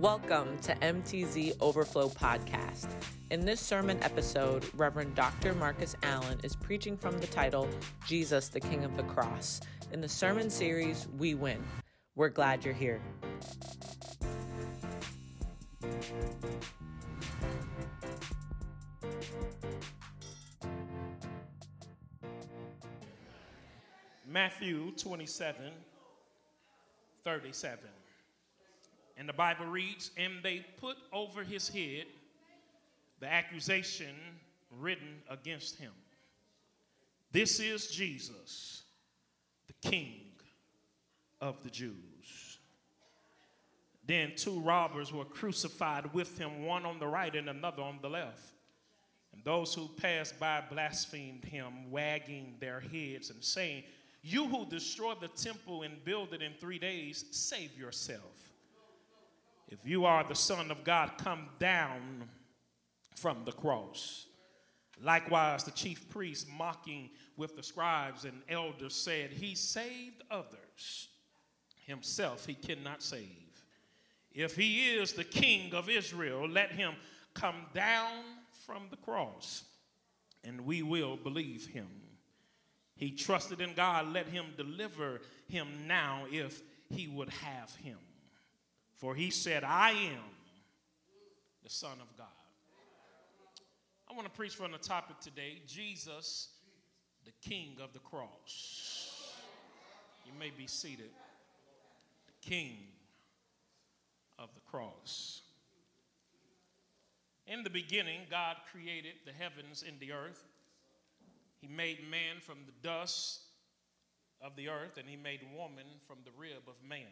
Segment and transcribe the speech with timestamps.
[0.00, 2.88] Welcome to MTZ Overflow Podcast.
[3.30, 5.52] In this sermon episode, Reverend Dr.
[5.52, 7.68] Marcus Allen is preaching from the title
[8.06, 9.60] Jesus, the King of the Cross.
[9.92, 11.62] In the sermon series, We Win.
[12.16, 13.02] We're glad you're here.
[24.26, 25.72] Matthew 27
[27.22, 27.99] 37.
[29.20, 32.06] And the Bible reads, And they put over his head
[33.20, 34.16] the accusation
[34.78, 35.92] written against him.
[37.30, 38.82] This is Jesus,
[39.66, 40.22] the King
[41.38, 42.58] of the Jews.
[44.06, 48.08] Then two robbers were crucified with him, one on the right and another on the
[48.08, 48.54] left.
[49.34, 53.84] And those who passed by blasphemed him, wagging their heads and saying,
[54.22, 58.49] You who destroyed the temple and build it in three days, save yourself.
[59.70, 62.28] If you are the Son of God, come down
[63.14, 64.26] from the cross.
[65.00, 71.08] Likewise, the chief priest, mocking with the scribes and elders, said, He saved others,
[71.86, 73.28] himself he cannot save.
[74.32, 76.94] If he is the king of Israel, let him
[77.32, 78.24] come down
[78.66, 79.64] from the cross,
[80.44, 81.88] and we will believe him.
[82.96, 87.96] He trusted in God, let him deliver him now if he would have him.
[89.00, 90.20] For he said, I am
[91.64, 92.26] the Son of God.
[94.10, 96.50] I want to preach from the topic today Jesus,
[97.24, 99.32] the King of the cross.
[100.26, 101.08] You may be seated.
[102.26, 102.76] The King
[104.38, 105.40] of the cross.
[107.46, 110.44] In the beginning, God created the heavens and the earth.
[111.62, 113.40] He made man from the dust
[114.42, 117.06] of the earth, and he made woman from the rib of man.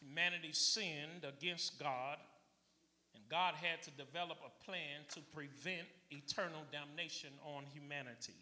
[0.00, 2.18] Humanity sinned against God,
[3.14, 8.32] and God had to develop a plan to prevent eternal damnation on humanity.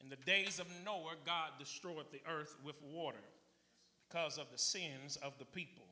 [0.00, 3.24] In the days of Noah, God destroyed the earth with water
[4.08, 5.84] because of the sins of the people.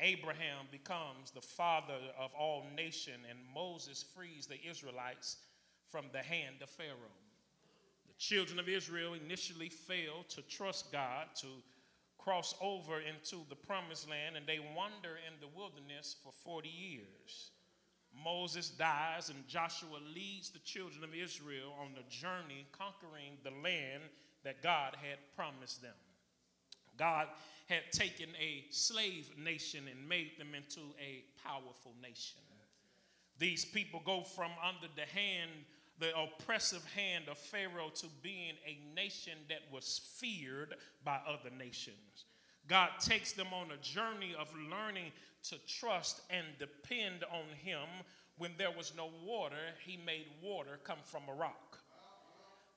[0.00, 5.38] Abraham becomes the father of all nation, and Moses frees the Israelites
[5.88, 7.16] from the hand of Pharaoh.
[8.06, 11.46] The children of Israel initially failed to trust God to
[12.26, 17.52] cross over into the promised land, and they wander in the wilderness for 40 years.
[18.24, 24.02] Moses dies, and Joshua leads the children of Israel on the journey conquering the land
[24.42, 25.94] that God had promised them.
[26.98, 27.28] God
[27.66, 32.40] had taken a slave nation and made them into a powerful nation.
[33.38, 35.50] These people go from under the hand,
[35.98, 40.74] the oppressive hand of Pharaoh, to being a nation that was feared
[41.04, 42.24] by other nations.
[42.68, 45.12] God takes them on a journey of learning
[45.44, 47.86] to trust and depend on Him.
[48.38, 49.56] When there was no water,
[49.86, 51.78] He made water come from a rock.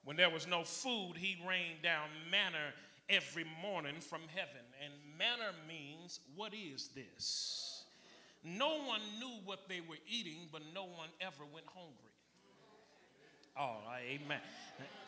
[0.04, 2.72] When there was no food, He rained down manna
[3.08, 4.64] every morning from heaven.
[4.82, 7.84] And manna means, what is this?
[8.42, 12.09] No one knew what they were eating, but no one ever went hungry.
[13.60, 13.76] Oh,
[14.10, 14.40] amen.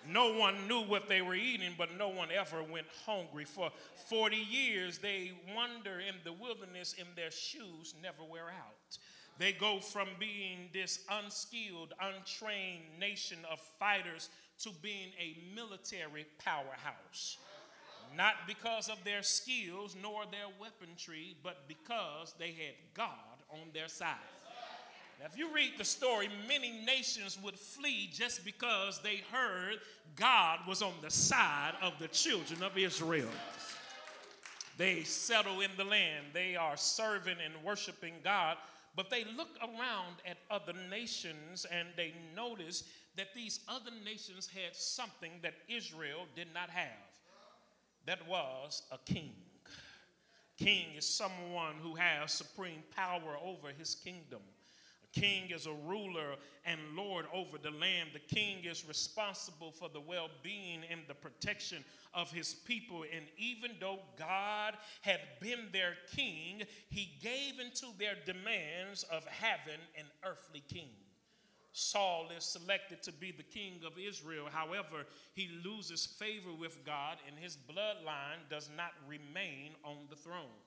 [0.06, 3.46] No one knew what they were eating, but no one ever went hungry.
[3.46, 3.70] For
[4.10, 8.98] 40 years, they wander in the wilderness and their shoes never wear out.
[9.38, 14.28] They go from being this unskilled, untrained nation of fighters
[14.64, 17.38] to being a military powerhouse
[18.16, 23.08] not because of their skills nor their weaponry, but because they had God
[23.50, 24.16] on their side.
[25.20, 29.78] Now, if you read the story, many nations would flee just because they heard
[30.16, 33.30] God was on the side of the children of Israel.
[34.78, 38.56] They settle in the land, they are serving and worshiping God,
[38.96, 42.84] but they look around at other nations and they notice
[43.16, 47.12] that these other nations had something that Israel did not have
[48.06, 49.32] that was a king.
[50.58, 54.40] King is someone who has supreme power over his kingdom.
[55.12, 58.10] King is a ruler and lord over the land.
[58.12, 63.04] The king is responsible for the well being and the protection of his people.
[63.14, 69.80] And even though God had been their king, he gave into their demands of having
[69.98, 70.90] an earthly king.
[71.72, 74.48] Saul is selected to be the king of Israel.
[74.50, 80.60] However, he loses favor with God, and his bloodline does not remain on the throne.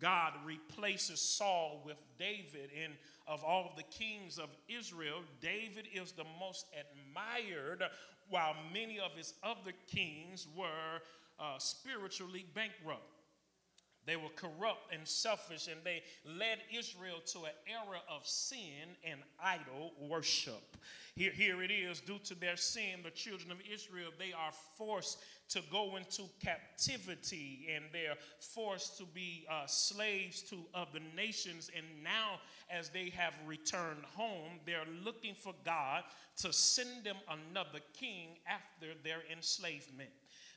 [0.00, 2.92] God replaces Saul with David, and
[3.26, 7.82] of all the kings of Israel, David is the most admired,
[8.28, 11.00] while many of his other kings were
[11.38, 13.15] uh, spiritually bankrupt.
[14.06, 19.20] They were corrupt and selfish, and they led Israel to an era of sin and
[19.42, 20.76] idol worship.
[21.16, 25.18] Here, here it is due to their sin, the children of Israel, they are forced
[25.48, 31.70] to go into captivity and they're forced to be uh, slaves to other nations.
[31.74, 36.02] And now, as they have returned home, they're looking for God
[36.38, 40.10] to send them another king after their enslavement.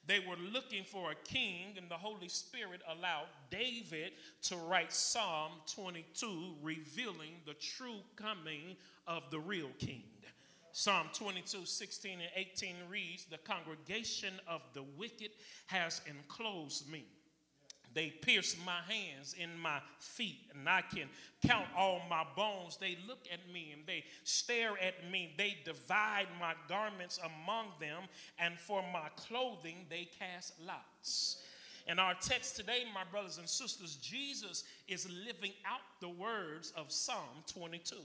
[0.07, 4.13] They were looking for a king, and the Holy Spirit allowed David
[4.43, 8.75] to write Psalm 22, revealing the true coming
[9.07, 10.03] of the real king.
[10.71, 15.31] Psalm 22, 16 and 18 reads, The congregation of the wicked
[15.67, 17.05] has enclosed me.
[17.93, 21.09] They pierce my hands and my feet, and I can
[21.45, 22.77] count all my bones.
[22.77, 25.33] They look at me and they stare at me.
[25.37, 28.03] They divide my garments among them,
[28.37, 31.43] and for my clothing they cast lots.
[31.87, 36.91] In our text today, my brothers and sisters, Jesus is living out the words of
[36.91, 37.95] Psalm 22.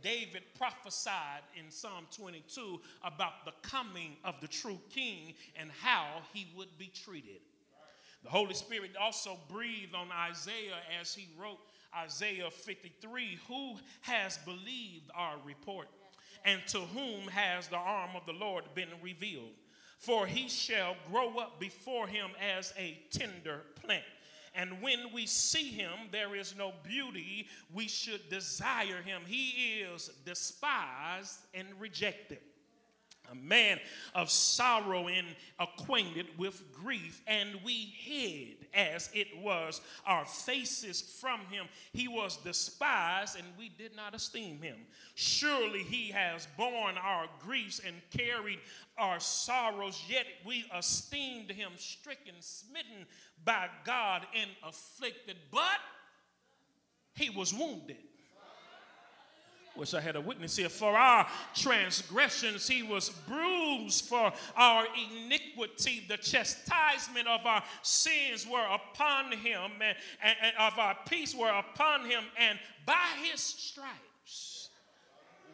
[0.00, 6.46] David prophesied in Psalm 22 about the coming of the true king and how he
[6.56, 7.40] would be treated.
[8.26, 11.60] The Holy Spirit also breathed on Isaiah as he wrote
[11.96, 15.86] Isaiah 53 Who has believed our report?
[16.44, 19.52] And to whom has the arm of the Lord been revealed?
[20.00, 24.02] For he shall grow up before him as a tender plant.
[24.56, 27.46] And when we see him, there is no beauty.
[27.72, 29.22] We should desire him.
[29.24, 32.40] He is despised and rejected
[33.30, 33.78] a man
[34.14, 35.26] of sorrow and
[35.58, 41.66] acquainted with grief, and we hid as it was our faces from him.
[41.92, 44.76] He was despised, and we did not esteem him.
[45.14, 48.58] Surely he has borne our griefs and carried
[48.98, 53.06] our sorrows, yet we esteemed him stricken, smitten
[53.44, 55.36] by God, and afflicted.
[55.50, 55.80] But
[57.14, 57.96] he was wounded
[59.76, 60.68] Wish I had a witness here.
[60.68, 64.06] For our transgressions, he was bruised.
[64.06, 70.78] For our iniquity, the chastisement of our sins were upon him, and, and, and of
[70.78, 72.24] our peace were upon him.
[72.38, 74.70] And by his stripes,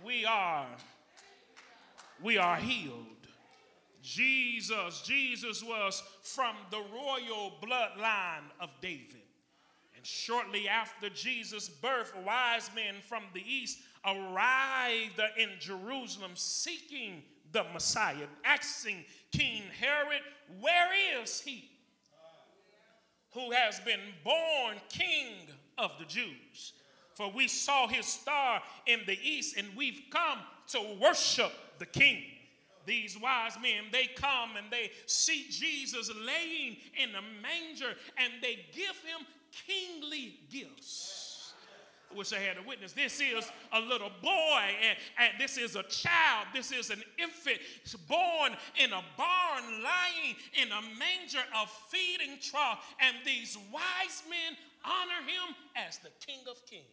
[0.04, 0.66] we are
[2.22, 3.06] we are healed.
[4.02, 9.22] Jesus, Jesus was from the royal bloodline of David.
[9.96, 17.22] And shortly after Jesus' birth, wise men from the east arrived in Jerusalem seeking
[17.52, 20.22] the Messiah, asking King Herod,
[20.60, 20.88] Where
[21.22, 21.70] is he
[23.32, 26.72] who has been born king of the Jews?
[27.14, 30.38] For we saw his star in the east and we've come
[30.68, 32.22] to worship the king.
[32.84, 38.66] These wise men, they come and they see Jesus laying in a manger and they
[38.72, 39.26] give him
[39.66, 41.31] kingly gifts.
[42.16, 42.92] Wish I had a witness.
[42.92, 46.48] This is a little boy, and, and this is a child.
[46.54, 47.58] This is an infant
[48.08, 52.84] born in a barn, lying in a manger, a feeding trough.
[53.00, 56.84] And these wise men honor him as the King of Kings.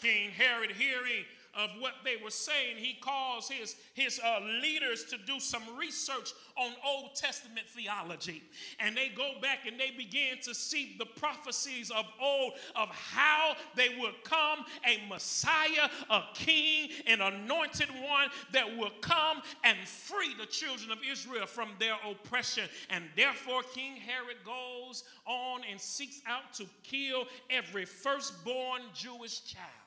[0.00, 1.24] King Herod, hearing
[1.56, 6.32] of what they were saying, he calls his, his uh, leaders to do some research
[6.56, 8.42] on Old Testament theology.
[8.78, 13.54] And they go back and they begin to see the prophecies of old of how
[13.74, 20.34] they would come a Messiah, a king, an anointed one that will come and free
[20.38, 22.68] the children of Israel from their oppression.
[22.90, 29.83] And therefore, King Herod goes on and seeks out to kill every firstborn Jewish child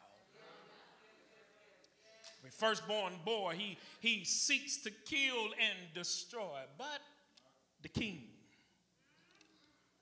[2.51, 6.59] firstborn boy, he, he seeks to kill and destroy.
[6.77, 6.99] But
[7.81, 8.23] the king,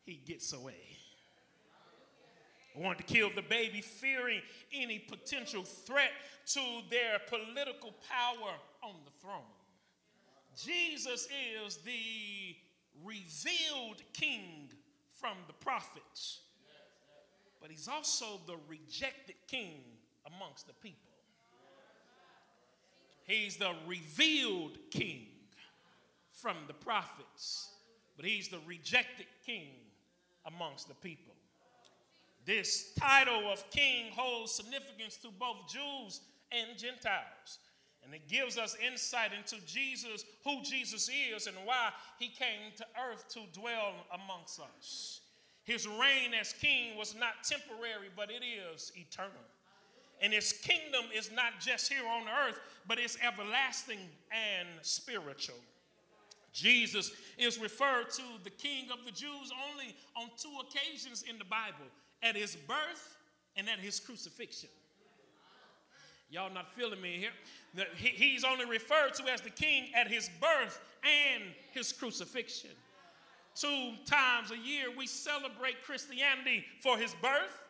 [0.03, 0.95] he gets away.
[2.77, 4.41] Wanted to kill the baby, fearing
[4.73, 6.11] any potential threat
[6.47, 6.59] to
[6.89, 8.51] their political power
[8.83, 9.41] on the throne.
[10.61, 11.29] Jesus
[11.65, 12.55] is the
[13.03, 14.69] revealed king
[15.19, 16.41] from the prophets,
[17.61, 19.81] but he's also the rejected king
[20.25, 21.04] amongst the people.
[23.25, 25.27] He's the revealed king
[26.31, 27.69] from the prophets,
[28.15, 29.69] but he's the rejected king
[30.45, 31.33] amongst the people.
[32.45, 37.59] This title of king holds significance to both Jews and Gentiles.
[38.03, 41.89] And it gives us insight into Jesus, who Jesus is, and why
[42.19, 45.21] he came to earth to dwell amongst us.
[45.63, 49.31] His reign as king was not temporary, but it is eternal.
[50.25, 53.99] And his kingdom is not just here on earth, but it's everlasting
[54.31, 55.59] and spiritual.
[56.51, 61.45] Jesus is referred to the king of the Jews only on two occasions in the
[61.45, 61.85] Bible
[62.23, 63.17] at his birth
[63.55, 64.69] and at his crucifixion.
[66.31, 67.85] Y'all not feeling me here?
[67.95, 72.71] He's only referred to as the king at his birth and his crucifixion.
[73.53, 77.61] Two times a year we celebrate Christianity for his birth.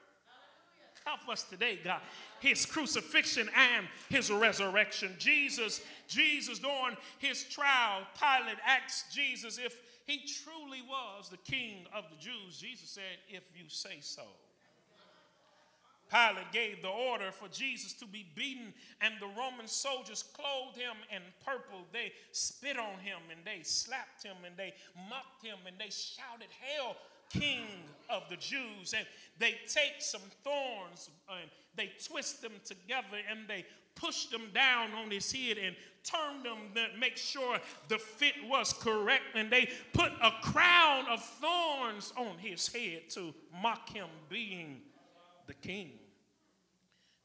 [1.06, 2.02] Help us today, God.
[2.40, 5.12] His crucifixion and his resurrection.
[5.20, 12.06] Jesus, Jesus during his trial, Pilate asked Jesus if he truly was the king of
[12.10, 12.58] the Jews.
[12.58, 14.24] Jesus said, If you say so.
[16.10, 20.96] Pilate gave the order for Jesus to be beaten, and the Roman soldiers clothed him
[21.12, 21.82] in purple.
[21.92, 24.74] They spit on him, and they slapped him, and they
[25.10, 26.96] mocked him, and they shouted, Hail,
[27.30, 27.66] King
[28.10, 28.94] of the Jews.
[28.96, 29.06] And
[29.40, 33.66] they take some thorns and they twist them together and they
[33.96, 38.74] push them down on his head and turn them to make sure the fit was
[38.74, 39.24] correct.
[39.36, 44.82] And they put a crown of thorns on his head to mock him being
[45.48, 45.92] the king.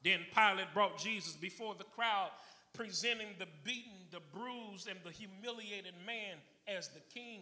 [0.03, 2.29] Then Pilate brought Jesus before the crowd,
[2.73, 7.41] presenting the beaten, the bruised, and the humiliated man as the king.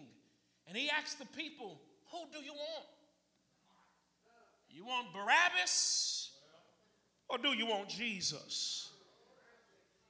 [0.67, 1.79] And he asked the people,
[2.11, 2.85] Who do you want?
[4.69, 6.31] You want Barabbas
[7.27, 8.89] or do you want Jesus?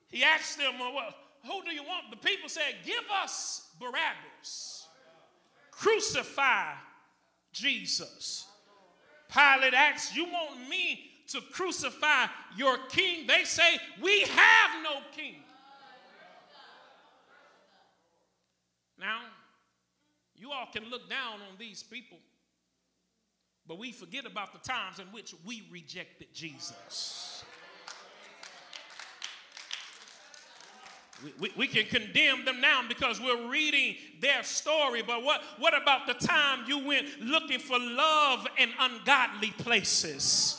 [0.08, 1.14] He asked them, well,
[1.46, 2.12] Who do you want?
[2.12, 4.88] The people said, Give us Barabbas.
[5.72, 6.74] Crucify
[7.54, 8.46] Jesus.
[9.32, 12.26] Pilate asks, You want me to crucify
[12.58, 13.28] your king?
[13.28, 15.36] They say, We have no king.
[19.00, 19.22] Now,
[20.66, 22.18] can look down on these people,
[23.68, 27.44] but we forget about the times in which we rejected Jesus.
[31.24, 35.80] We, we, we, can condemn them now because we're reading their story, but what, what
[35.80, 40.59] about the time you went looking for love in ungodly places?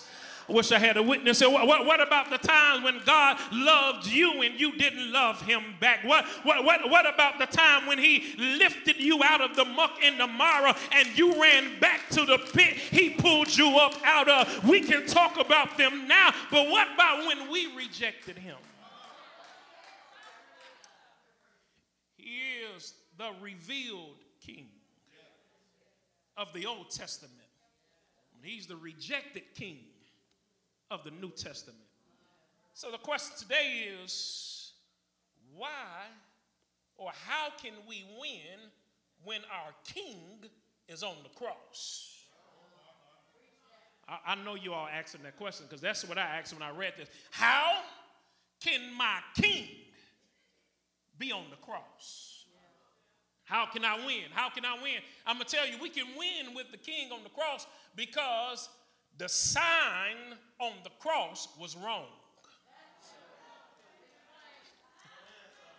[0.51, 1.41] I wish I had a witness.
[1.41, 6.03] What, what, about the time when God loved you and you didn't love him back?
[6.03, 9.93] What, what, what, what about the time when he lifted you out of the muck
[10.03, 14.29] and the mire and you ran back to the pit he pulled you up out
[14.29, 14.69] of?
[14.69, 18.57] We can talk about them now, but what about when we rejected him?
[22.17, 22.39] He
[22.75, 24.67] is the revealed king
[26.37, 27.37] of the Old Testament.
[28.43, 29.79] He's the rejected king
[30.91, 31.79] of the New Testament.
[32.75, 34.73] So the question today is
[35.57, 35.69] why
[36.97, 38.71] or how can we win
[39.25, 40.19] when our king
[40.89, 42.09] is on the cross?
[44.09, 46.71] I, I know you all asking that question because that's what I asked when I
[46.71, 47.09] read this.
[47.31, 47.79] How
[48.61, 49.69] can my king
[51.19, 52.45] be on the cross?
[53.45, 54.25] How can I win?
[54.33, 55.01] How can I win?
[55.27, 57.67] I'm going to tell you, we can win with the king on the cross
[57.97, 58.69] because
[59.21, 60.17] the sign
[60.59, 62.07] on the cross was wrong.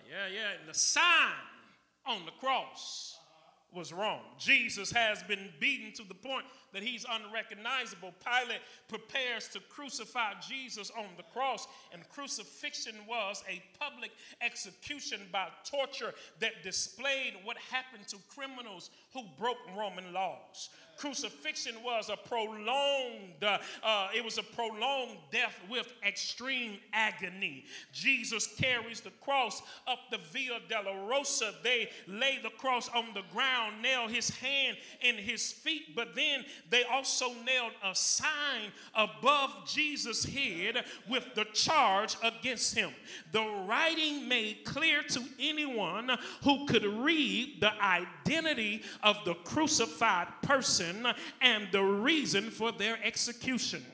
[0.07, 1.33] Yeah, yeah, the sign
[2.05, 3.17] on the cross
[3.73, 4.19] was wrong.
[4.37, 8.13] Jesus has been beaten to the point that he's unrecognizable.
[8.23, 15.47] Pilate prepares to crucify Jesus on the cross, and crucifixion was a public execution by
[15.63, 20.69] torture that displayed what happened to criminals who broke Roman laws
[21.01, 27.65] crucifixion was a prolonged, uh, uh, it was a prolonged death with extreme agony.
[27.91, 31.53] Jesus carries the cross up the Via Dolorosa.
[31.63, 36.45] They lay the cross on the ground, nail his hand and his feet, but then
[36.69, 42.91] they also nailed a sign above Jesus' head with the charge against him.
[43.31, 46.11] The writing made clear to anyone
[46.43, 50.90] who could read the identity of the crucified person
[51.41, 53.85] and the reason for their execution.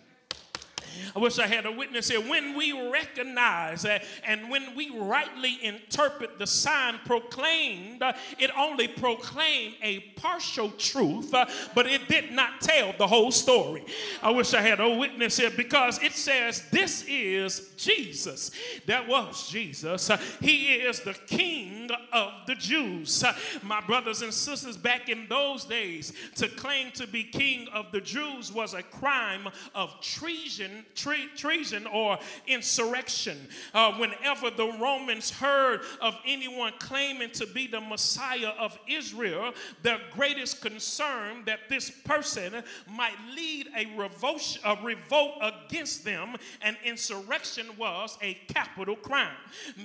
[1.15, 2.21] I wish I had a witness here.
[2.21, 8.87] When we recognize uh, and when we rightly interpret the sign proclaimed, uh, it only
[8.87, 13.83] proclaimed a partial truth, uh, but it did not tell the whole story.
[14.21, 18.51] I wish I had a witness here because it says, This is Jesus.
[18.85, 20.09] That was Jesus.
[20.09, 23.23] Uh, he is the King of the Jews.
[23.63, 28.01] My brothers and sisters, back in those days, to claim to be King of the
[28.01, 32.17] Jews was a crime of treason tre- treason or
[32.47, 33.37] insurrection.
[33.73, 39.53] Uh, whenever the Romans heard of anyone claiming to be the Messiah of Israel,
[39.83, 46.77] their greatest concern that this person might lead a revolt, a revolt against them, and
[46.83, 49.35] insurrection was a capital crime.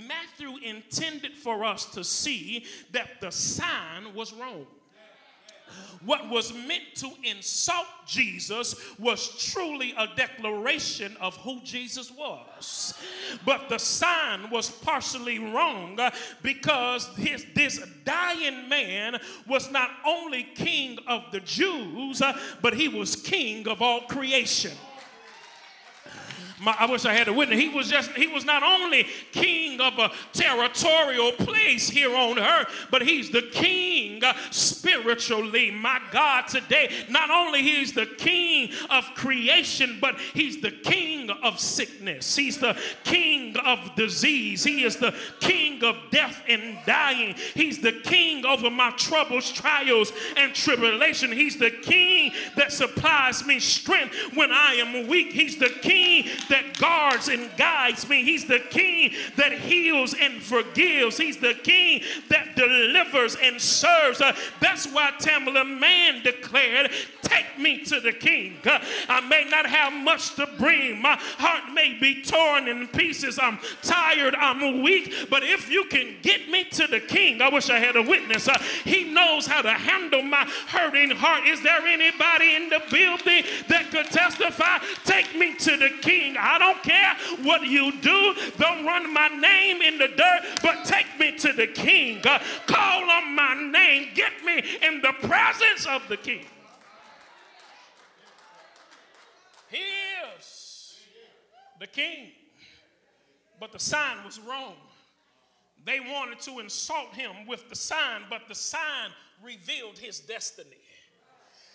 [0.06, 4.66] Matthew intended for us to see that the sign was wrong.
[6.04, 12.94] What was meant to insult Jesus was truly a declaration of who Jesus was.
[13.46, 16.10] But the sign was partially wrong uh,
[16.42, 22.88] because his, this dying man was not only king of the Jews, uh, but he
[22.88, 24.72] was king of all creation.
[26.62, 27.58] My, I wish I had a witness.
[27.58, 32.68] He was just, he was not only king of a territorial place here on earth,
[32.90, 35.72] but he's the king uh, spiritually.
[35.72, 41.58] My God, today, not only he's the king of creation, but he's the king of
[41.58, 42.36] sickness.
[42.36, 44.62] He's the king of disease.
[44.62, 47.34] He is the king of death and dying.
[47.54, 51.32] He's the king over my troubles, trials, and tribulation.
[51.32, 55.32] He's the king that supplies me strength when I am weak.
[55.32, 58.22] He's the king that guards and guides me.
[58.22, 61.16] He's the king that heals and forgives.
[61.16, 64.20] He's the king that delivers and serves.
[64.20, 66.90] Uh, that's why Tamela Mann declared,
[67.22, 68.58] Take me to the king.
[68.64, 68.78] Uh,
[69.08, 71.00] I may not have much to bring.
[71.00, 73.38] My heart may be torn in pieces.
[73.40, 74.34] I'm tired.
[74.34, 75.28] I'm weak.
[75.30, 78.48] But if you can get me to the king, I wish I had a witness.
[78.48, 81.46] Uh, he knows how to handle my hurting heart.
[81.46, 84.78] Is there anybody in the building that could testify?
[85.04, 86.36] Take me to the king.
[86.42, 88.34] I don't care what you do.
[88.58, 92.20] Don't run my name in the dirt, but take me to the king.
[92.26, 94.08] Uh, call on my name.
[94.14, 96.44] Get me in the presence of the king.
[99.70, 99.78] He
[100.36, 100.98] is
[101.78, 102.32] the king.
[103.60, 104.74] But the sign was wrong.
[105.84, 109.10] They wanted to insult him with the sign, but the sign
[109.44, 110.81] revealed his destiny.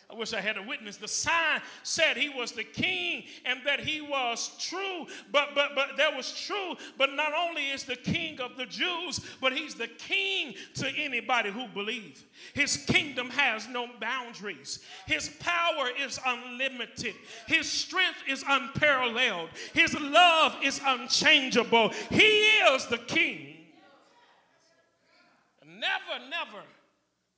[0.10, 0.96] I wish I had a witness.
[0.96, 5.98] The sign said he was the king and that he was true, but but but
[5.98, 6.76] that was true.
[6.98, 11.52] But not only is the king of the Jews, but he's the king to anybody
[11.52, 12.24] who believes.
[12.54, 14.80] His kingdom has no boundaries.
[15.08, 17.16] His power is unlimited.
[17.46, 19.50] His strength is unparalleled.
[19.74, 21.90] His love is unchangeable.
[22.10, 23.56] He is the king.
[25.66, 26.64] Never, never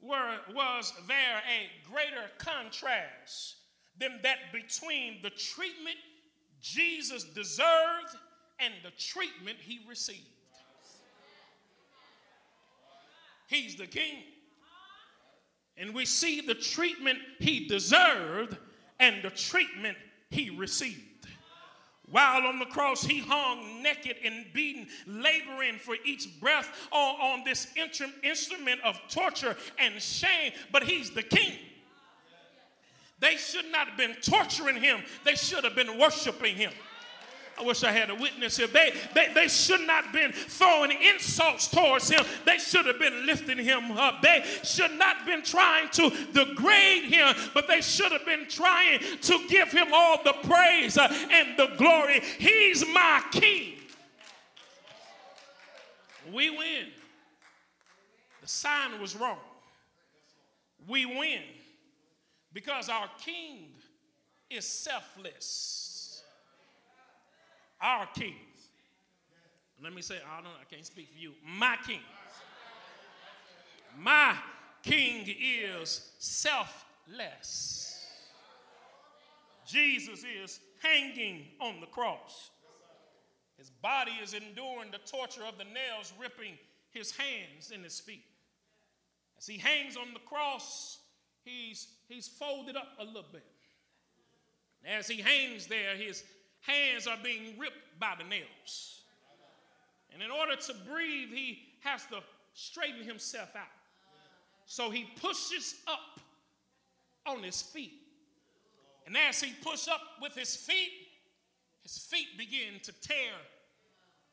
[0.01, 3.55] were, was there a greater contrast
[3.97, 5.97] than that between the treatment
[6.62, 8.15] Jesus deserved
[8.59, 10.25] and the treatment he received?
[13.47, 14.23] He's the king.
[15.75, 18.57] And we see the treatment he deserved
[18.99, 19.97] and the treatment
[20.29, 21.08] he received.
[22.11, 27.43] While on the cross, he hung naked and beaten, laboring for each breath on, on
[27.45, 27.67] this
[28.23, 30.53] instrument of torture and shame.
[30.71, 31.53] But he's the king.
[33.19, 36.71] They should not have been torturing him, they should have been worshiping him.
[37.59, 38.67] I wish I had a witness here.
[38.67, 42.23] They, they, they should not have been throwing insults towards him.
[42.45, 44.21] They should have been lifting him up.
[44.21, 48.99] They should not have been trying to degrade him, but they should have been trying
[48.99, 52.21] to give him all the praise uh, and the glory.
[52.37, 53.73] He's my king.
[56.31, 56.87] We win.
[58.41, 59.39] The sign was wrong.
[60.87, 61.41] We win
[62.53, 63.67] because our king
[64.49, 65.88] is selfless
[67.81, 68.35] our king.
[69.81, 71.33] Let me say, I don't I can't speak for you.
[71.45, 72.01] My king.
[73.97, 74.35] My
[74.83, 78.05] king is selfless.
[79.65, 82.49] Jesus is hanging on the cross.
[83.57, 86.57] His body is enduring the torture of the nails ripping
[86.91, 88.23] his hands and his feet.
[89.37, 90.99] As he hangs on the cross,
[91.43, 93.45] he's, he's folded up a little bit.
[94.85, 96.23] As he hangs there, his
[96.61, 99.01] hands are being ripped by the nails.
[100.13, 102.19] And in order to breathe, he has to
[102.53, 103.67] straighten himself out.
[104.65, 106.19] So he pushes up
[107.25, 107.93] on his feet.
[109.05, 110.91] And as he pushes up with his feet,
[111.83, 113.33] his feet begin to tear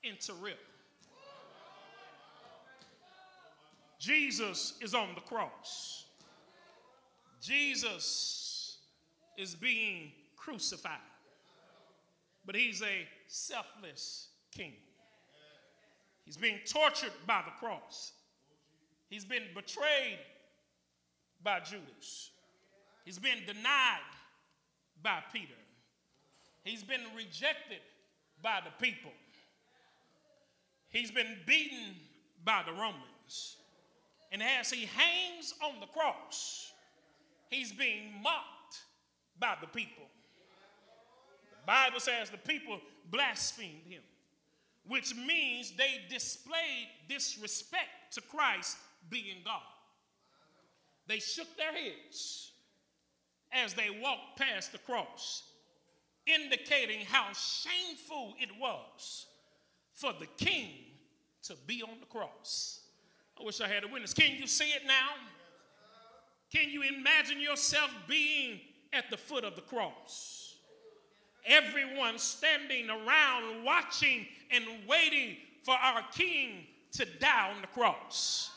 [0.02, 0.58] into rip.
[3.98, 6.04] Jesus is on the cross.
[7.40, 8.78] Jesus
[9.38, 10.98] is being crucified
[12.46, 14.72] but he's a selfless king.
[16.24, 18.12] He's being tortured by the cross.
[19.10, 20.18] He's been betrayed
[21.42, 22.30] by Judas.
[23.04, 24.00] He's been denied
[25.02, 25.54] by Peter.
[26.64, 27.78] He's been rejected
[28.42, 29.12] by the people.
[30.88, 31.94] He's been beaten
[32.44, 33.56] by the Romans.
[34.32, 36.72] And as he hangs on the cross,
[37.50, 38.82] he's being mocked
[39.38, 40.04] by the people.
[41.66, 44.02] Bible says the people blasphemed him,
[44.86, 48.76] which means they displayed disrespect to Christ
[49.10, 49.60] being God.
[51.08, 52.52] They shook their heads
[53.52, 55.42] as they walked past the cross,
[56.26, 59.26] indicating how shameful it was
[59.92, 60.70] for the king
[61.44, 62.80] to be on the cross.
[63.40, 64.14] I wish I had a witness.
[64.14, 65.10] Can you see it now?
[66.52, 68.60] Can you imagine yourself being
[68.92, 70.45] at the foot of the cross?
[71.46, 78.50] Everyone standing around watching and waiting for our king to die on the cross.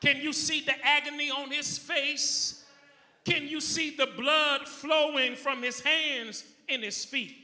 [0.00, 2.64] Can you see the agony on his face?
[3.24, 7.36] Can you see the blood flowing from his hands and his feet?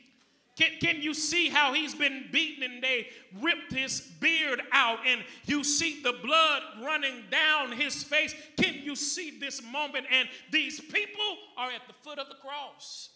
[0.57, 3.09] Can, can you see how he's been beaten and they
[3.41, 8.35] ripped his beard out and you see the blood running down his face?
[8.61, 10.07] Can you see this moment?
[10.11, 13.09] And these people are at the foot of the cross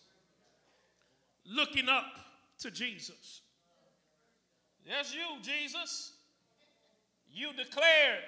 [1.48, 2.04] looking up
[2.61, 3.42] to Jesus.
[4.88, 6.12] That's you, Jesus.
[7.28, 8.22] You declared,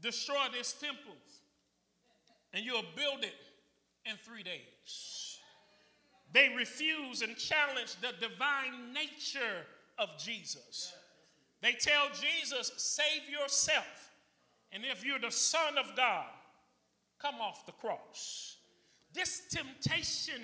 [0.00, 1.14] destroy this temple,
[2.52, 3.34] and you'll build it
[4.04, 5.38] in three days.
[6.32, 9.66] They refuse and challenge the divine nature
[9.98, 10.92] of Jesus.
[11.60, 14.10] They tell Jesus, save yourself.
[14.72, 16.26] And if you're the Son of God,
[17.20, 18.56] come off the cross.
[19.12, 20.40] This temptation,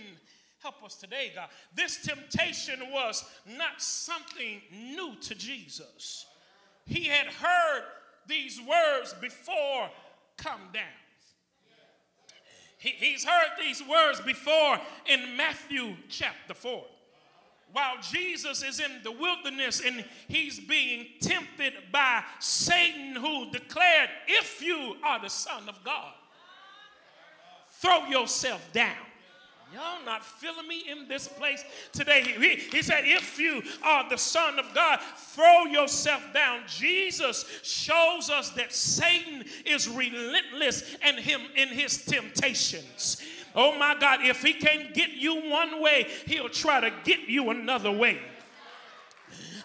[0.85, 1.49] us today, God.
[1.75, 6.27] This temptation was not something new to Jesus.
[6.87, 7.83] He had heard
[8.27, 9.91] these words before
[10.37, 10.85] come down.
[12.79, 16.85] He, he's heard these words before in Matthew chapter 4.
[17.73, 24.63] While Jesus is in the wilderness and he's being tempted by Satan, who declared, If
[24.63, 26.15] you are the Son of God,
[27.73, 28.97] throw yourself down.
[29.73, 32.23] Y'all not feeling me in this place today.
[32.23, 36.61] He, he, said, If you are the Son of God, throw yourself down.
[36.67, 43.23] Jesus shows us that Satan is relentless in him in his temptations.
[43.55, 47.51] Oh my God, if he can't get you one way, he'll try to get you
[47.51, 48.21] another way.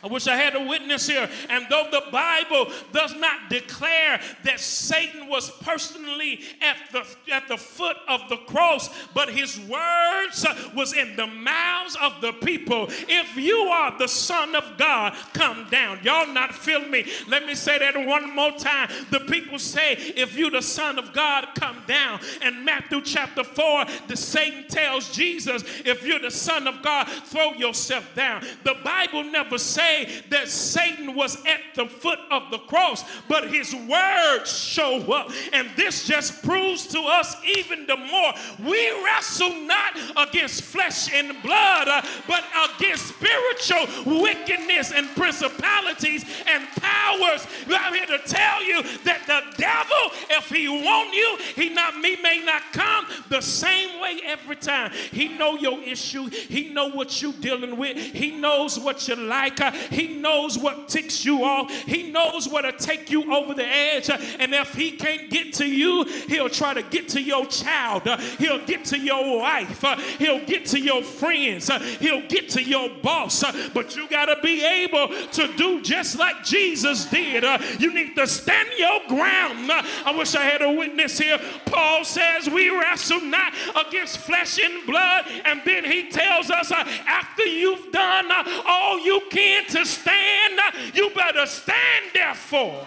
[0.04, 1.30] I wish I had a witness here.
[1.50, 7.56] And though the Bible does not declare that Satan was personally at the, at the
[7.56, 12.88] foot of the cross, but his words was in the mouths of the people.
[12.90, 16.00] If you are the Son of God, come down.
[16.04, 17.10] Y'all not feel me.
[17.30, 18.90] Let me say that one more time.
[19.10, 22.20] The people say, if you're the Son of God, come down.
[22.42, 27.54] And Matthew chapter 4, the Satan tells Jesus, if you're the Son of God, throw
[27.54, 28.44] yourself down.
[28.66, 33.50] The Bible never says say that Satan was at the foot of the cross, but
[33.50, 35.32] his words show up.
[35.52, 41.42] And this just proves to us even the more we wrestle not against flesh and
[41.42, 42.44] blood, uh, but
[42.76, 47.48] against spiritual wickedness and principalities and powers.
[47.70, 52.18] I'm here to tell you that the devil, if he want you, he not me
[52.22, 54.92] may not come the same way every time.
[55.12, 56.28] He know your issue.
[56.28, 57.98] He know what you dealing with.
[57.98, 59.60] He knows what you like.
[59.60, 61.72] Uh, he knows what ticks you off.
[61.72, 64.10] He knows what'll take you over the edge.
[64.10, 68.04] And if he can't get to you, he'll try to get to your child.
[68.38, 69.84] He'll get to your wife.
[70.18, 71.70] He'll get to your friends.
[72.00, 73.44] He'll get to your boss.
[73.74, 77.44] But you got to be able to do just like Jesus did.
[77.80, 79.72] You need to stand your ground.
[79.72, 81.40] I wish I had a witness here.
[81.66, 83.54] Paul says, We wrestle not
[83.88, 85.26] against flesh and blood.
[85.46, 88.32] And then he tells us, after you've done
[88.66, 90.60] all you can to stand,
[90.94, 92.86] you better stand therefore.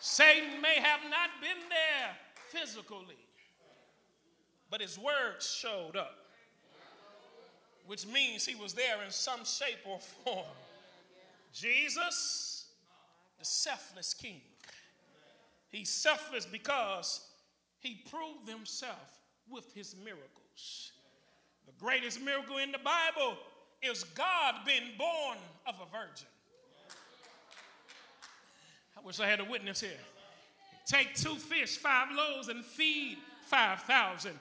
[0.00, 2.16] Satan may have not been there
[2.50, 3.18] physically,
[4.70, 6.16] but his words showed up,
[7.86, 10.46] which means he was there in some shape or form.
[11.52, 12.68] Jesus,
[13.38, 14.40] the selfless king.
[15.70, 17.26] He's selfless because
[17.78, 19.20] he proved himself
[19.50, 20.47] with his miracles.
[21.66, 23.36] The greatest miracle in the Bible
[23.82, 26.26] is God being born of a virgin.
[28.96, 29.90] I wish I had a witness here.
[30.86, 34.32] Take two fish, five loaves, and feed 5,000.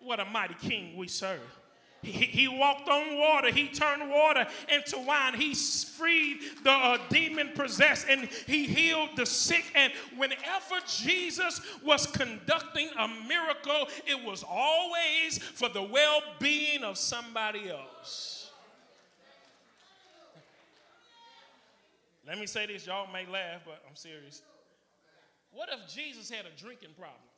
[0.00, 1.59] What a mighty king we serve.
[2.02, 3.52] He, he walked on water.
[3.52, 5.34] He turned water into wine.
[5.34, 9.64] He freed the uh, demon possessed and he healed the sick.
[9.74, 16.96] And whenever Jesus was conducting a miracle, it was always for the well being of
[16.96, 18.50] somebody else.
[22.26, 24.42] Let me say this, y'all may laugh, but I'm serious.
[25.52, 27.29] What if Jesus had a drinking problem?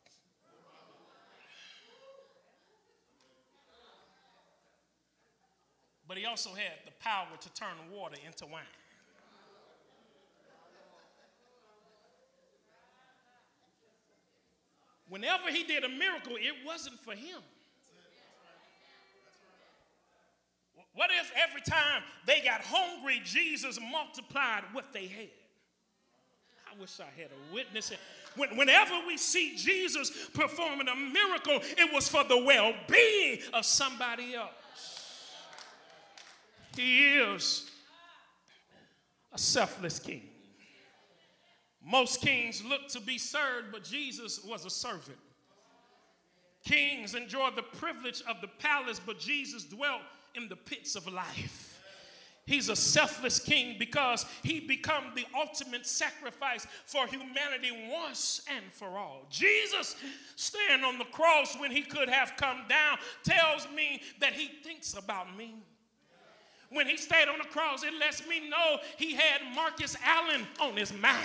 [6.13, 8.61] But he also had the power to turn water into wine.
[15.09, 17.41] Whenever he did a miracle, it wasn't for him.
[20.93, 25.31] What if every time they got hungry, Jesus multiplied what they had?
[26.71, 27.91] I wish I had a witness.
[28.37, 34.35] Whenever we see Jesus performing a miracle, it was for the well being of somebody
[34.35, 34.51] else.
[36.77, 37.71] He is
[39.33, 40.23] a selfless king.
[41.85, 45.19] Most kings look to be served, but Jesus was a servant.
[46.65, 50.03] Kings enjoy the privilege of the palace, but Jesus dwelt
[50.35, 51.81] in the pits of life.
[52.45, 58.99] He's a selfless king because he became the ultimate sacrifice for humanity once and for
[58.99, 59.27] all.
[59.31, 59.95] Jesus,
[60.35, 64.95] standing on the cross when he could have come down, tells me that he thinks
[64.95, 65.55] about me
[66.73, 70.77] when he stayed on the cross, it lets me know he had Marcus Allen on
[70.77, 71.17] his mind.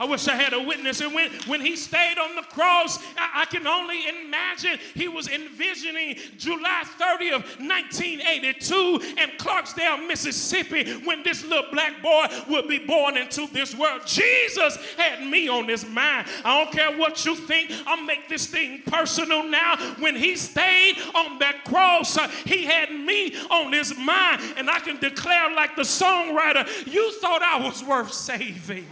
[0.00, 1.02] I wish I had a witness.
[1.02, 5.28] And when, when he stayed on the cross, I, I, can only imagine he was
[5.28, 13.18] envisioning July 30th, 1982 in Clarksdale, Mississippi, when this little black boy would be born
[13.18, 14.00] into this world.
[14.06, 16.26] Jesus had me on his mind.
[16.46, 17.70] I don't care what you think.
[17.86, 19.76] I'll make this thing personal now.
[19.98, 24.40] When he stayed on that cross, uh, he had me on his mind.
[24.56, 28.86] And I can declare, like the songwriter, you thought I was worth saving.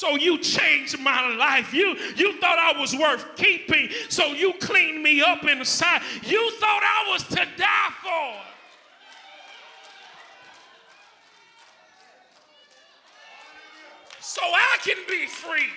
[0.00, 1.74] So you changed my life.
[1.74, 3.90] You, you thought I was worth keeping.
[4.08, 6.00] So you cleaned me up inside.
[6.22, 8.32] You thought I was to die for.
[14.22, 15.68] So I can be free.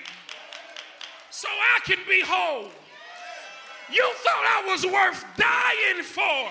[1.29, 2.69] So I can be whole.
[3.91, 6.49] You thought I was worth dying for.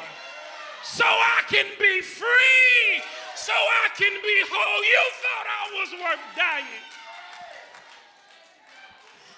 [0.85, 3.03] So I can be free.
[3.35, 4.85] So I can be whole.
[4.85, 6.83] You thought I was worth dying.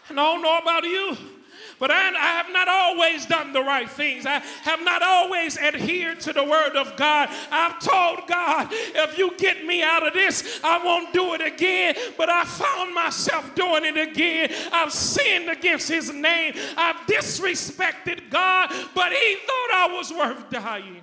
[0.09, 1.17] And I don't know about you,
[1.79, 4.27] but I, I, have not always done the right things.
[4.27, 7.31] I have not always adhered to the word of God.
[7.51, 11.97] I've told God, if you get me out of this, I won't do it again.
[12.19, 14.51] But I found myself doing it again.
[14.73, 16.55] I've sinned against his name.
[16.77, 21.03] I've disrespected God, but he thought I was worth dying.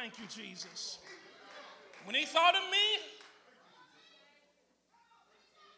[0.00, 0.98] Thank you, Jesus.
[2.04, 3.02] When he thought of me,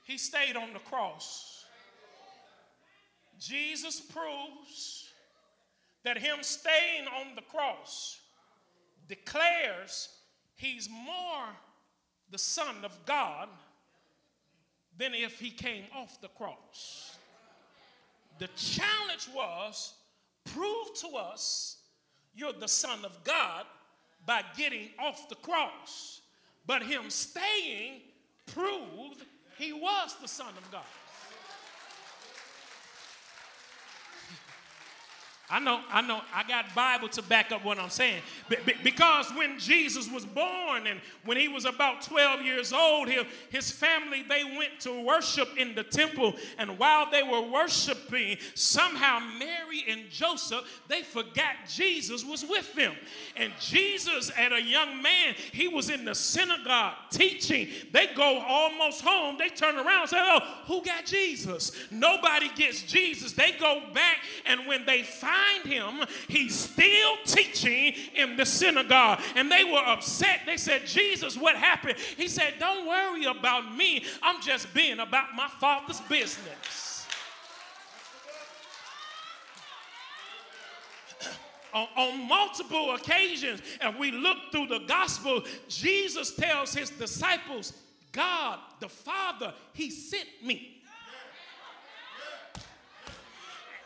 [0.04, 1.64] he stayed on the cross.
[3.38, 5.10] Jesus proves
[6.04, 8.20] that him staying on the cross
[9.08, 10.08] declares
[10.54, 11.44] he's more
[12.30, 13.48] the Son of God
[14.96, 17.16] than if he came off the cross.
[18.38, 19.94] The challenge was
[20.44, 21.78] prove to us
[22.34, 23.66] you're the Son of God
[24.26, 26.20] by getting off the cross,
[26.66, 28.00] but him staying
[28.46, 29.24] proved
[29.58, 30.82] he was the Son of God.
[35.52, 38.22] I know, I know, I got Bible to back up what I'm saying.
[38.82, 43.10] because when Jesus was born and when he was about 12 years old,
[43.50, 46.36] his family, they went to worship in the temple.
[46.56, 52.94] And while they were worshiping, somehow Mary and Joseph, they forgot Jesus was with them.
[53.36, 57.68] And Jesus, at a young man, he was in the synagogue teaching.
[57.92, 59.36] They go almost home.
[59.38, 61.72] They turn around and say, oh, who got Jesus?
[61.90, 63.32] Nobody gets Jesus.
[63.32, 69.20] They go back and when they find find him, he's still teaching in the synagogue.
[69.36, 70.40] And they were upset.
[70.46, 71.96] They said, Jesus, what happened?
[72.16, 74.04] He said, Don't worry about me.
[74.22, 77.06] I'm just being about my father's business.
[81.74, 87.72] on, on, multiple occasions, if we look through the gospel, Jesus tells his disciples,
[88.12, 90.81] God the Father, He sent me.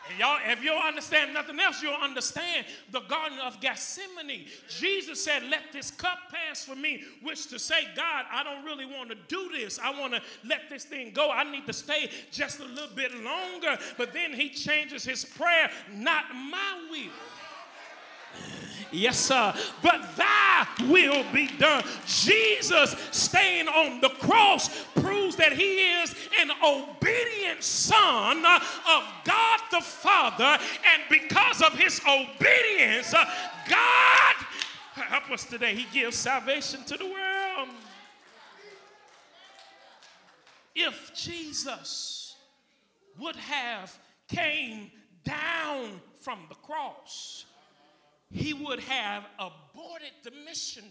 [0.09, 4.45] And y'all, if you don't understand nothing else, you'll understand the Garden of Gethsemane.
[4.69, 8.85] Jesus said, Let this cup pass for me, which to say, God, I don't really
[8.85, 9.79] want to do this.
[9.79, 11.31] I want to let this thing go.
[11.31, 13.77] I need to stay just a little bit longer.
[13.97, 17.11] But then he changes his prayer, not my will
[18.91, 19.53] Yes, sir.
[19.81, 21.83] But thy will be done.
[22.05, 29.81] Jesus staying on the cross proves that he is an obedient son of God the
[29.81, 30.43] Father.
[30.93, 34.35] And because of his obedience, God,
[34.93, 37.69] help us today, he gives salvation to the world.
[40.75, 42.35] If Jesus
[43.19, 43.97] would have
[44.27, 44.91] came
[45.23, 47.46] down from the cross,
[48.31, 50.83] he would have aborted the mission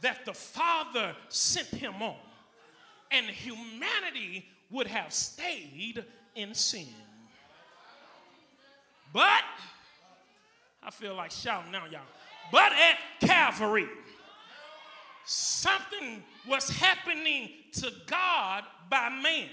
[0.00, 2.16] that the Father sent him on,
[3.10, 6.86] and humanity would have stayed in sin.
[9.12, 9.44] But,
[10.82, 12.00] I feel like shouting now, y'all.
[12.52, 13.88] But at Calvary,
[15.24, 19.48] something was happening to God by man,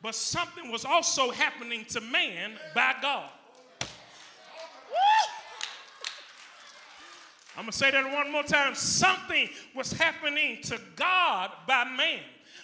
[0.00, 3.30] but something was also happening to man by God.
[7.56, 8.74] I'm going to say that one more time.
[8.74, 12.20] Something was happening to God by man,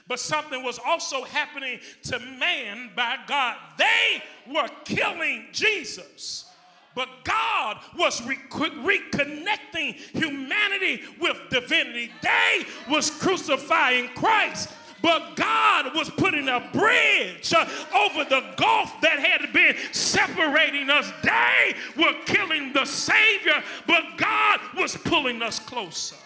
[0.06, 3.56] but something was also happening to man by God.
[3.76, 4.22] They
[4.52, 6.46] were killing Jesus.
[6.94, 12.10] But God was re- reconnecting humanity with divinity.
[12.22, 14.70] They was crucifying Christ
[15.02, 21.10] but God was putting a bridge uh, over the gulf that had been separating us.
[21.22, 26.16] They were killing the Savior, but God was pulling us closer.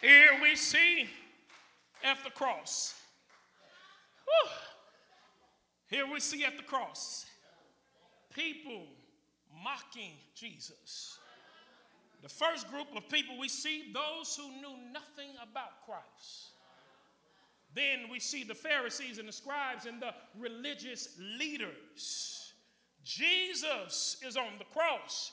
[0.00, 1.08] Here we see
[2.04, 2.94] at the cross.
[4.24, 4.50] Whew.
[5.88, 7.26] Here we see at the cross
[8.36, 8.82] people
[9.64, 11.18] mocking Jesus.
[12.26, 16.54] The first group of people we see, those who knew nothing about Christ.
[17.72, 22.52] Then we see the Pharisees and the scribes and the religious leaders.
[23.04, 25.30] Jesus is on the cross,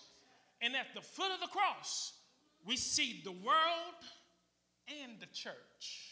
[0.62, 2.14] and at the foot of the cross,
[2.64, 4.04] we see the world
[4.88, 6.12] and the church.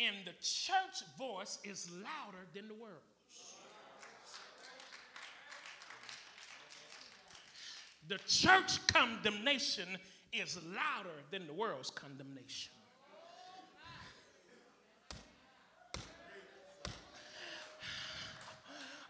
[0.00, 3.11] And the church voice is louder than the world.
[8.12, 9.88] The church condemnation
[10.34, 12.70] is louder than the world's condemnation.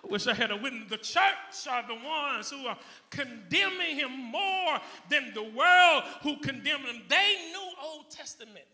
[0.05, 0.89] I wish I had a witness.
[0.89, 2.79] The church are the ones who are
[3.11, 4.79] condemning him more
[5.11, 7.03] than the world who condemned him.
[7.09, 8.67] They knew Old Testament.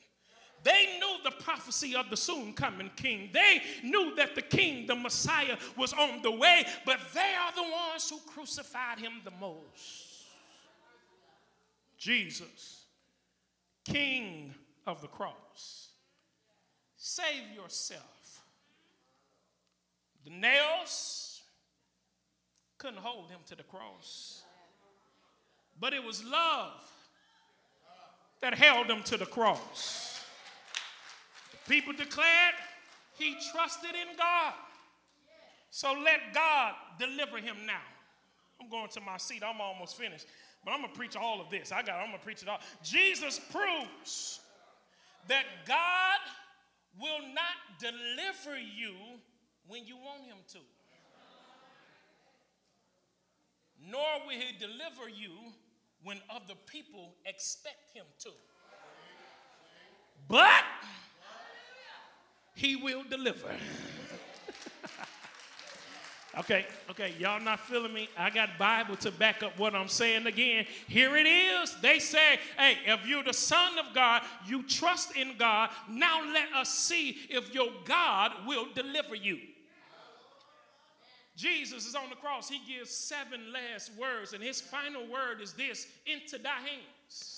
[0.62, 3.30] They knew the prophecy of the soon coming king.
[3.32, 7.62] They knew that the king, the Messiah, was on the way, but they are the
[7.62, 10.07] ones who crucified him the most.
[11.98, 12.84] Jesus,
[13.84, 14.54] King
[14.86, 15.88] of the cross.
[16.96, 18.42] Save yourself.
[20.24, 21.42] The nails
[22.76, 24.42] couldn't hold him to the cross,
[25.80, 26.80] but it was love
[28.40, 30.24] that held him to the cross.
[31.68, 32.54] People declared
[33.18, 34.54] he trusted in God.
[35.70, 37.82] So let God deliver him now.
[38.60, 39.42] I'm going to my seat.
[39.44, 40.26] I'm almost finished.
[40.64, 41.72] But I'm going to preach all of this.
[41.72, 42.60] I got I'm going to preach it all.
[42.82, 44.40] Jesus proves
[45.28, 46.18] that God
[47.00, 48.94] will not deliver you
[49.66, 50.58] when you want him to.
[53.86, 55.30] Nor will he deliver you
[56.02, 58.30] when other people expect him to.
[60.26, 60.64] But
[62.54, 63.48] he will deliver.
[66.38, 68.08] Okay, okay, y'all not feeling me?
[68.16, 70.66] I got Bible to back up what I'm saying again.
[70.86, 71.74] Here it is.
[71.80, 75.70] They say, hey, if you're the son of God, you trust in God.
[75.90, 79.38] Now let us see if your God will deliver you.
[81.34, 82.48] Jesus is on the cross.
[82.48, 87.37] He gives seven last words, and his final word is this into thy hands.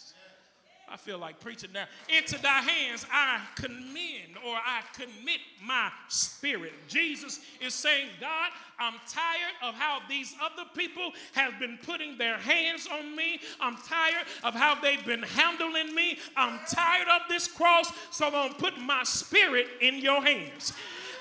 [0.90, 1.86] I feel like preaching now.
[2.08, 6.72] Into thy hands I commend or I commit my spirit.
[6.88, 12.38] Jesus is saying, God, I'm tired of how these other people have been putting their
[12.38, 13.40] hands on me.
[13.60, 16.18] I'm tired of how they've been handling me.
[16.36, 20.72] I'm tired of this cross, so I'm going to put my spirit in your hands.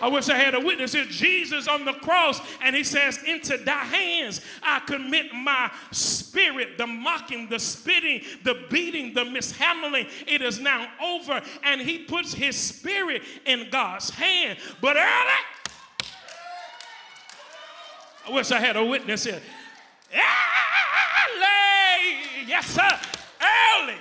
[0.01, 1.05] I wish I had a witness here.
[1.05, 6.77] Jesus on the cross, and he says, Into thy hands I commit my spirit.
[6.77, 11.41] The mocking, the spitting, the beating, the mishandling, it is now over.
[11.63, 14.57] And he puts his spirit in God's hand.
[14.81, 15.05] But early,
[18.27, 19.41] I wish I had a witness here.
[20.13, 21.47] Early,
[22.47, 22.99] yes, sir,
[23.41, 23.97] early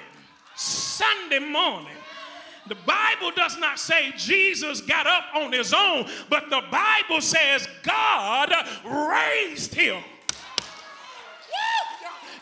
[0.55, 1.98] Sunday morning.
[2.69, 7.66] The Bible does not say Jesus got up on his own, but the Bible says
[7.83, 8.53] God
[8.85, 10.03] raised him.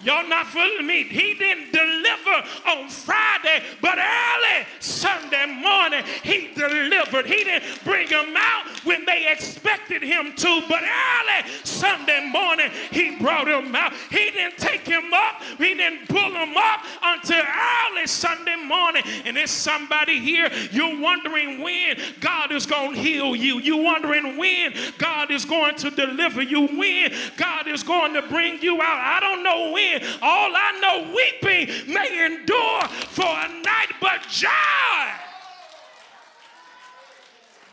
[0.02, 1.04] Y'all not fooling me.
[1.04, 7.26] He didn't deliver on Friday, but early Sunday morning, he delivered.
[7.26, 13.16] He didn't bring them out when they expected him to, but early Sunday morning, he
[13.16, 13.92] brought him out.
[14.10, 19.02] He didn't take him up, he didn't pull him up until early Sunday morning.
[19.24, 23.60] And there's somebody here, you're wondering when God is going to heal you.
[23.60, 28.62] You're wondering when God is going to deliver you, when God is going to bring
[28.62, 28.98] you out.
[28.98, 29.95] I don't know when.
[30.22, 34.50] All I know, weeping may endure for a night, but joy.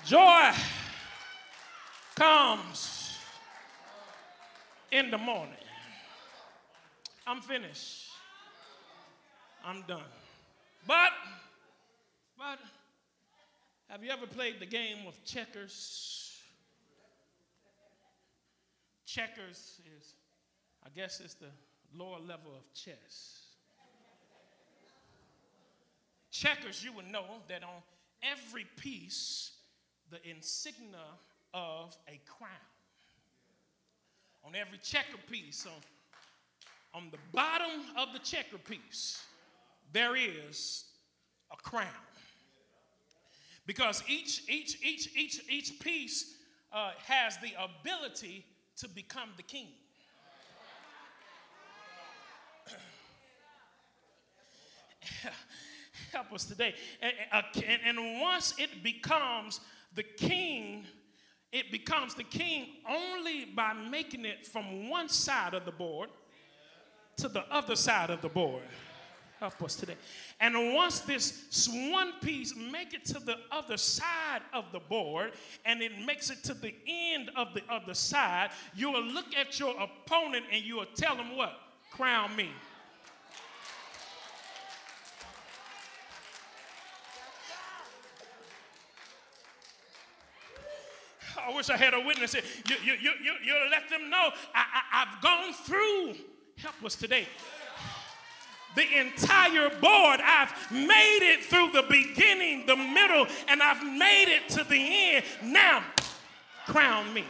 [0.05, 0.51] Joy
[2.15, 3.17] comes
[4.91, 5.55] in the morning.
[7.25, 8.09] I'm finished.
[9.65, 10.01] I'm done.
[10.85, 11.11] But,
[12.37, 12.59] but,
[13.89, 16.41] have you ever played the game of checkers?
[19.05, 20.15] Checkers is,
[20.85, 21.47] I guess it's the
[21.97, 23.39] lower level of chess.
[26.31, 27.81] Checkers, you would know that on
[28.23, 29.51] every piece,
[30.09, 30.97] the insignia
[31.53, 32.51] of a crown.
[34.43, 39.21] On every checker piece, on, on the bottom of the checker piece,
[39.91, 40.85] there is
[41.51, 41.87] a crown.
[43.65, 46.35] Because each, each, each, each, each piece
[46.73, 48.45] uh, has the ability
[48.77, 49.67] to become the king.
[56.11, 56.73] help us today.
[57.01, 59.59] And, uh, and, and once it becomes
[59.95, 60.85] the king,
[61.51, 66.09] it becomes the king only by making it from one side of the board
[67.17, 68.63] to the other side of the board.
[69.39, 69.97] Help us today.
[70.39, 75.33] And once this one piece make it to the other side of the board
[75.65, 79.59] and it makes it to the end of the other side, you will look at
[79.59, 81.59] your opponent and you will tell him what?
[81.91, 82.49] Crown me.
[91.47, 92.33] I wish I had a witness.
[92.33, 96.15] You, you, you, you, you let them know I, I, I've gone through.
[96.57, 97.27] Help us today
[98.75, 100.19] the entire board.
[100.23, 105.25] I've made it through the beginning, the middle, and I've made it to the end.
[105.43, 105.83] Now,
[106.65, 107.25] crown me.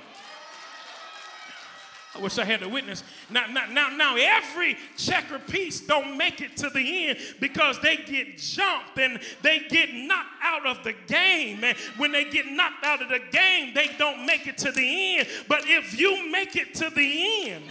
[2.16, 3.04] I wish I had a witness.
[3.32, 7.98] Now, now, now, now, every checker piece don't make it to the end because they
[7.98, 11.64] get jumped and they get knocked out of the game.
[11.64, 15.18] And when they get knocked out of the game, they don't make it to the
[15.18, 15.28] end.
[15.48, 17.64] But if you make it to the end,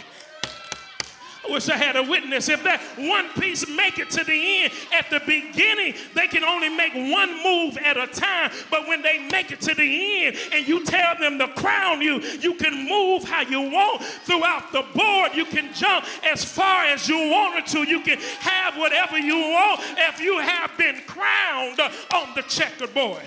[1.47, 2.47] I wish I had a witness.
[2.49, 6.69] If that one piece make it to the end, at the beginning, they can only
[6.69, 8.51] make one move at a time.
[8.69, 12.21] But when they make it to the end and you tell them to crown you,
[12.21, 15.31] you can move how you want throughout the board.
[15.35, 17.83] You can jump as far as you wanted to.
[17.83, 21.79] You can have whatever you want if you have been crowned
[22.13, 23.23] on the checkerboard.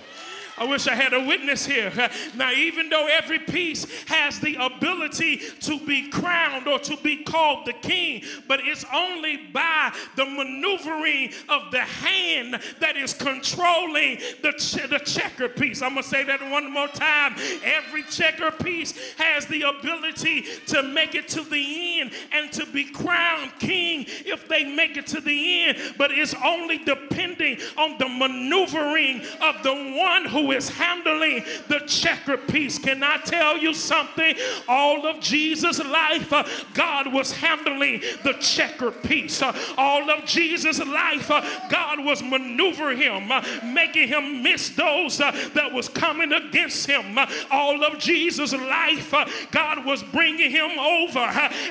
[0.59, 1.93] I wish I had a witness here.
[2.35, 7.67] Now, even though every piece has the ability to be crowned or to be called
[7.67, 14.53] the king, but it's only by the maneuvering of the hand that is controlling the,
[14.91, 15.83] the checker piece.
[15.83, 17.37] I'm going to say that one more time.
[17.65, 22.85] Every checker piece has the ability to make it to the end and to be
[22.85, 28.09] crowned king if they make it to the end, but it's only depending on the
[28.09, 32.79] maneuvering of the one who is handling the checker piece.
[32.79, 34.35] Can I tell you something?
[34.69, 36.45] All of Jesus' life, uh,
[36.75, 39.43] God was handling the checker piece.
[39.43, 45.21] Uh, all of Jesus' life, uh, God was maneuvering him, uh, making him miss those
[45.21, 47.19] uh, that was coming against him.
[47.19, 49.13] Uh, all of Jesus' life,
[49.51, 51.19] God was bringing him over.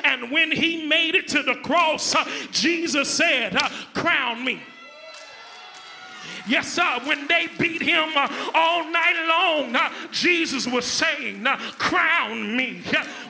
[0.03, 2.15] and when he made it to the cross,
[2.51, 3.57] Jesus said,
[3.93, 4.61] Crown me.
[6.48, 7.00] Yes, sir.
[7.06, 12.82] When they beat him uh, all night long, uh, Jesus was saying, uh, Crown me.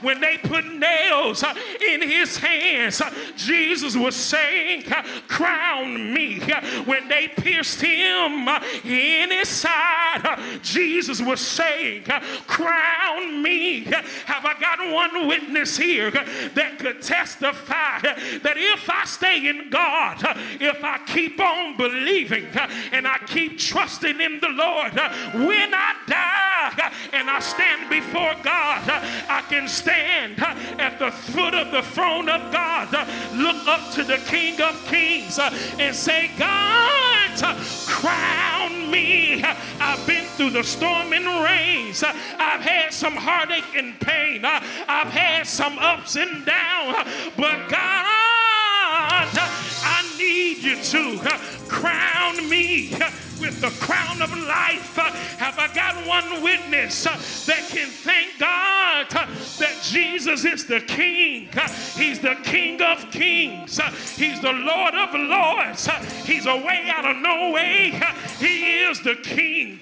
[0.01, 1.43] When they put nails
[1.81, 3.01] in his hands.
[3.37, 4.83] Jesus was saying,
[5.27, 6.39] Crown me.
[6.85, 8.47] When they pierced him
[8.83, 10.04] in his side,
[10.61, 12.03] Jesus was saying,
[12.47, 13.83] Crown me.
[14.25, 20.17] Have I got one witness here that could testify that if I stay in God,
[20.59, 22.45] if I keep on believing
[22.91, 28.81] and I keep trusting in the Lord, when I die and I stand before God,
[29.29, 30.39] I can stand
[30.79, 32.91] at the foot of the throne of God,
[33.33, 37.55] look up to the King of Kings, and say, God,
[37.87, 39.43] crown me.
[39.79, 42.03] I've been through the storm and rains.
[42.03, 44.45] I've had some heartache and pain.
[44.45, 47.07] I've had some ups and downs.
[47.37, 48.34] But God,
[50.17, 51.19] need you to
[51.67, 52.97] crown me
[53.39, 54.95] with the crown of life.
[55.37, 57.03] Have I got one witness
[57.45, 61.49] that can thank God that Jesus is the King?
[61.95, 63.79] He's the King of kings.
[64.15, 65.89] He's the Lord of lords.
[66.25, 67.99] He's a way out of no way.
[68.39, 69.79] He is the King.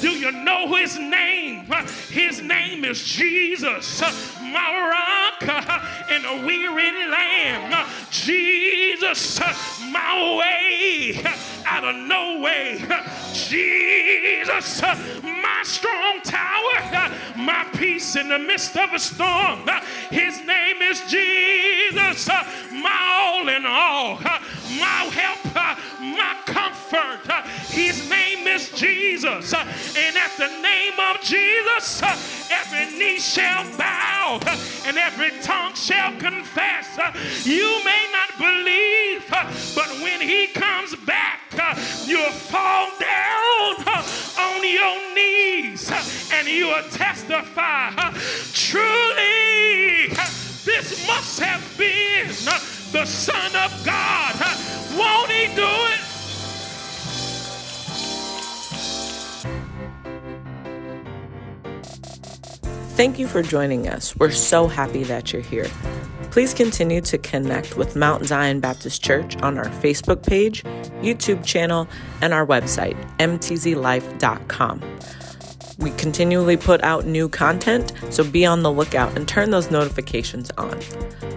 [0.00, 1.66] Do you know his name?
[2.08, 4.02] His name is Jesus,
[4.40, 5.42] my rock
[6.10, 7.88] and a weary lamb.
[9.12, 11.22] Jesus, my way
[11.66, 12.82] out of no way.
[13.34, 14.82] Jesus,
[15.22, 19.68] my strong tower, my peace in the midst of a storm.
[20.10, 22.28] His name is Jesus,
[22.72, 25.54] my all in all, my help,
[26.00, 27.30] my comfort.
[27.68, 29.52] His name is Jesus.
[29.52, 32.02] And at the name of Jesus,
[32.52, 34.40] every knee shall bow
[34.86, 36.98] and every tongue shall confess.
[37.44, 39.24] You may not believe,
[39.74, 41.40] but when he comes back,
[42.06, 43.74] you'll fall down
[44.38, 45.90] on your knees
[46.32, 47.90] and you will testify.
[48.52, 50.08] Truly,
[50.64, 52.28] this must have been
[52.92, 54.34] the Son of God.
[54.96, 56.11] Won't he do it?
[62.94, 64.14] Thank you for joining us.
[64.16, 65.66] We're so happy that you're here.
[66.30, 70.62] Please continue to connect with Mount Zion Baptist Church on our Facebook page,
[71.00, 71.88] YouTube channel,
[72.20, 74.82] and our website, mtzlife.com.
[75.78, 80.50] We continually put out new content, so be on the lookout and turn those notifications
[80.58, 80.78] on.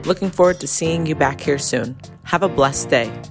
[0.04, 1.98] Looking forward to seeing you back here soon.
[2.24, 3.22] Have a blessed day.